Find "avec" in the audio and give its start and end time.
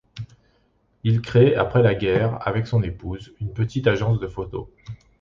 2.41-2.65